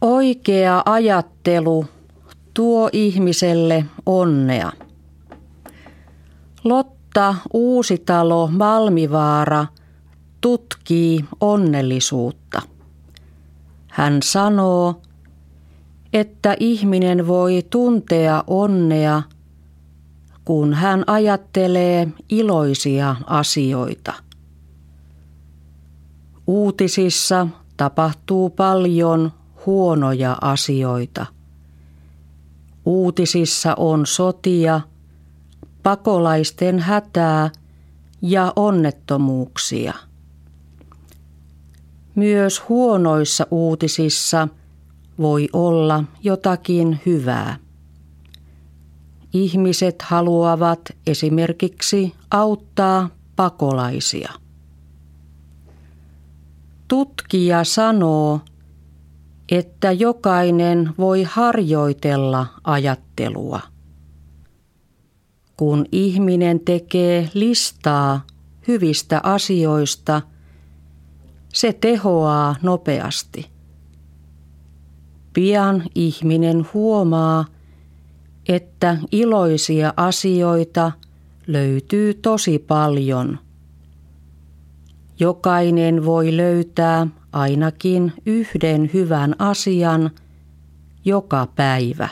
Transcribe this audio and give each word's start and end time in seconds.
Oikea 0.00 0.82
ajattelu 0.86 1.86
tuo 2.54 2.90
ihmiselle 2.92 3.84
onnea. 4.06 4.72
Lotta 6.64 7.34
Uusitalo 7.52 8.46
Malmivaara 8.46 9.66
tutkii 10.40 11.24
onnellisuutta. 11.40 12.62
Hän 13.88 14.22
sanoo, 14.22 15.00
että 16.12 16.56
ihminen 16.60 17.26
voi 17.26 17.62
tuntea 17.70 18.44
onnea, 18.46 19.22
kun 20.44 20.74
hän 20.74 21.04
ajattelee 21.06 22.08
iloisia 22.28 23.16
asioita. 23.26 24.12
Uutisissa 26.46 27.46
tapahtuu 27.76 28.50
paljon 28.50 29.32
huonoja 29.66 30.36
asioita. 30.40 31.26
Uutisissa 32.84 33.74
on 33.74 34.06
sotia, 34.06 34.80
pakolaisten 35.82 36.78
hätää 36.78 37.50
ja 38.22 38.52
onnettomuuksia. 38.56 39.94
Myös 42.14 42.68
huonoissa 42.68 43.46
uutisissa 43.50 44.48
voi 45.18 45.48
olla 45.52 46.04
jotakin 46.22 47.00
hyvää. 47.06 47.56
Ihmiset 49.32 50.02
haluavat 50.02 50.80
esimerkiksi 51.06 52.14
auttaa 52.30 53.10
pakolaisia. 53.36 54.32
Tutkija 56.88 57.64
sanoo, 57.64 58.40
että 59.50 59.92
jokainen 59.92 60.94
voi 60.98 61.22
harjoitella 61.22 62.46
ajattelua. 62.64 63.60
Kun 65.56 65.86
ihminen 65.92 66.60
tekee 66.60 67.30
listaa 67.34 68.26
hyvistä 68.68 69.20
asioista, 69.22 70.22
se 71.54 71.72
tehoaa 71.72 72.56
nopeasti. 72.62 73.50
Pian 75.32 75.82
ihminen 75.94 76.66
huomaa, 76.74 77.44
että 78.48 78.98
iloisia 79.12 79.94
asioita 79.96 80.92
löytyy 81.46 82.14
tosi 82.14 82.58
paljon. 82.58 83.38
Jokainen 85.20 86.04
voi 86.04 86.36
löytää 86.36 87.06
ainakin 87.40 88.12
yhden 88.26 88.90
hyvän 88.94 89.34
asian 89.38 90.10
joka 91.04 91.48
päivä. 91.56 92.08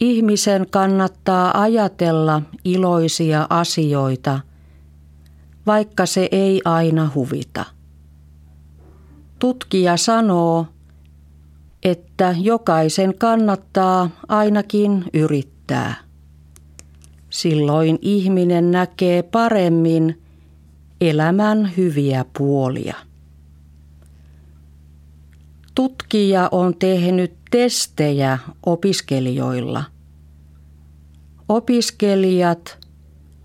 Ihmisen 0.00 0.66
kannattaa 0.70 1.62
ajatella 1.62 2.42
iloisia 2.64 3.46
asioita, 3.50 4.40
vaikka 5.66 6.06
se 6.06 6.28
ei 6.32 6.60
aina 6.64 7.10
huvita. 7.14 7.64
Tutkija 9.38 9.96
sanoo, 9.96 10.66
että 11.82 12.34
jokaisen 12.40 13.18
kannattaa 13.18 14.10
ainakin 14.28 15.04
yrittää. 15.14 15.94
Silloin 17.30 17.98
ihminen 18.02 18.70
näkee 18.70 19.22
paremmin, 19.22 20.22
elämän 21.00 21.72
hyviä 21.76 22.24
puolia. 22.38 22.94
Tutkija 25.74 26.48
on 26.52 26.74
tehnyt 26.78 27.34
testejä 27.50 28.38
opiskelijoilla. 28.66 29.84
Opiskelijat, 31.48 32.78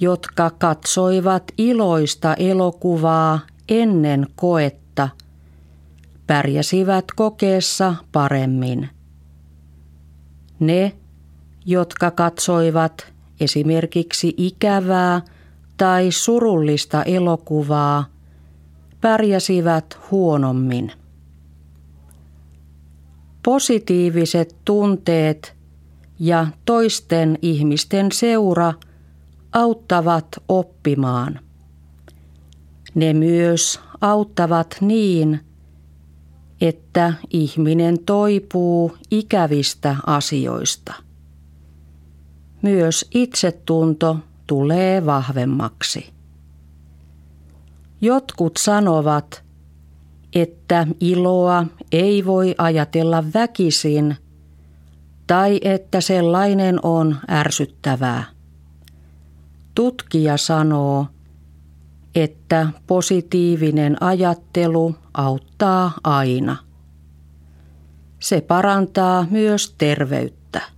jotka 0.00 0.50
katsoivat 0.50 1.52
iloista 1.58 2.34
elokuvaa 2.34 3.40
ennen 3.68 4.26
koetta, 4.36 5.08
pärjäsivät 6.26 7.04
kokeessa 7.16 7.94
paremmin. 8.12 8.88
Ne, 10.60 10.92
jotka 11.66 12.10
katsoivat 12.10 13.12
esimerkiksi 13.40 14.34
ikävää 14.36 15.22
tai 15.78 16.12
surullista 16.12 17.02
elokuvaa 17.02 18.04
pärjäsivät 19.00 19.98
huonommin. 20.10 20.92
Positiiviset 23.44 24.56
tunteet 24.64 25.56
ja 26.18 26.46
toisten 26.64 27.38
ihmisten 27.42 28.12
seura 28.12 28.74
auttavat 29.52 30.26
oppimaan. 30.48 31.40
Ne 32.94 33.12
myös 33.12 33.80
auttavat 34.00 34.76
niin, 34.80 35.40
että 36.60 37.14
ihminen 37.30 38.04
toipuu 38.06 38.96
ikävistä 39.10 39.96
asioista. 40.06 40.94
Myös 42.62 43.06
itsetunto 43.14 44.16
tulee 44.48 45.06
vahvemmaksi. 45.06 46.12
Jotkut 48.00 48.52
sanovat, 48.58 49.44
että 50.34 50.86
iloa 51.00 51.66
ei 51.92 52.24
voi 52.24 52.54
ajatella 52.58 53.24
väkisin 53.34 54.16
tai 55.26 55.60
että 55.62 56.00
sellainen 56.00 56.78
on 56.82 57.16
ärsyttävää. 57.30 58.24
Tutkija 59.74 60.36
sanoo, 60.36 61.06
että 62.14 62.66
positiivinen 62.86 64.02
ajattelu 64.02 64.94
auttaa 65.14 65.92
aina. 66.04 66.56
Se 68.20 68.40
parantaa 68.40 69.26
myös 69.30 69.74
terveyttä. 69.78 70.77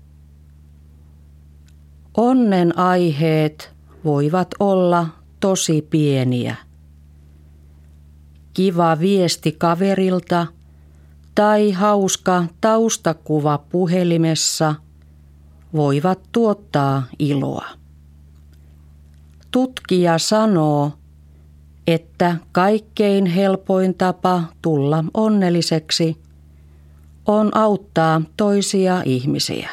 Onnen 2.20 2.78
aiheet 2.78 3.74
voivat 4.04 4.48
olla 4.60 5.06
tosi 5.40 5.82
pieniä. 5.90 6.56
Kiva 8.54 8.98
viesti 8.98 9.52
kaverilta 9.52 10.46
tai 11.34 11.72
hauska 11.72 12.44
taustakuva 12.60 13.58
puhelimessa 13.58 14.74
voivat 15.74 16.20
tuottaa 16.32 17.02
iloa. 17.18 17.66
Tutkija 19.50 20.18
sanoo, 20.18 20.92
että 21.86 22.36
kaikkein 22.52 23.26
helpoin 23.26 23.94
tapa 23.94 24.42
tulla 24.62 25.04
onnelliseksi 25.14 26.16
on 27.26 27.56
auttaa 27.56 28.22
toisia 28.36 29.02
ihmisiä. 29.04 29.68